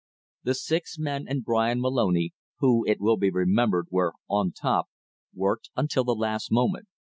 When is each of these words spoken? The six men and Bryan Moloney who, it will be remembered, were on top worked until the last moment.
The 0.41 0.55
six 0.55 0.97
men 0.97 1.25
and 1.27 1.43
Bryan 1.43 1.79
Moloney 1.79 2.33
who, 2.57 2.83
it 2.87 2.99
will 2.99 3.17
be 3.17 3.29
remembered, 3.29 3.85
were 3.91 4.15
on 4.27 4.51
top 4.51 4.87
worked 5.31 5.69
until 5.75 6.03
the 6.03 6.15
last 6.15 6.51
moment. 6.51 6.87